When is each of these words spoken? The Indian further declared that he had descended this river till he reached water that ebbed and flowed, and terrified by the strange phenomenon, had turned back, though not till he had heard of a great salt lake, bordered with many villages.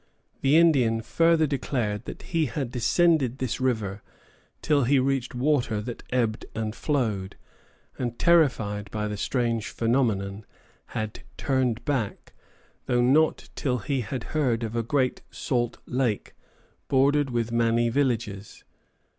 The 0.41 0.57
Indian 0.57 1.03
further 1.03 1.45
declared 1.45 2.05
that 2.05 2.23
he 2.23 2.47
had 2.47 2.71
descended 2.71 3.37
this 3.37 3.61
river 3.61 4.01
till 4.63 4.85
he 4.85 4.97
reached 4.97 5.35
water 5.35 5.79
that 5.79 6.01
ebbed 6.11 6.43
and 6.55 6.75
flowed, 6.75 7.35
and 7.99 8.17
terrified 8.17 8.89
by 8.89 9.07
the 9.07 9.15
strange 9.15 9.67
phenomenon, 9.69 10.43
had 10.97 11.19
turned 11.37 11.85
back, 11.85 12.33
though 12.87 13.03
not 13.03 13.49
till 13.53 13.77
he 13.77 14.01
had 14.01 14.23
heard 14.33 14.63
of 14.63 14.75
a 14.75 14.81
great 14.81 15.21
salt 15.29 15.77
lake, 15.85 16.33
bordered 16.87 17.29
with 17.29 17.51
many 17.51 17.87
villages. 17.89 18.63